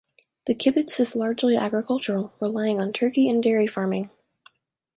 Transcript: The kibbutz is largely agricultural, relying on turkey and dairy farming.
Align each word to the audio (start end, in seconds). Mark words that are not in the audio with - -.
The 0.47 0.55
kibbutz 0.55 0.99
is 0.99 1.15
largely 1.15 1.55
agricultural, 1.55 2.33
relying 2.39 2.81
on 2.81 2.91
turkey 2.91 3.29
and 3.29 3.43
dairy 3.43 3.67
farming. 3.67 4.09